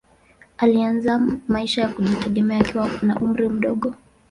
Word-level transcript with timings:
Alianza 0.57 1.19
maisha 1.47 1.81
ya 1.81 1.87
kujitegemea 1.89 2.59
akiwa 2.59 2.89
na 3.01 3.19
umri 3.19 3.49
mdogo. 3.49 3.95